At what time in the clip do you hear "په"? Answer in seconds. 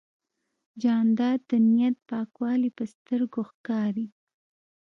2.77-2.83